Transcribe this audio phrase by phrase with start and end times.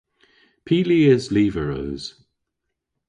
[0.65, 2.03] Py lies lyver eus?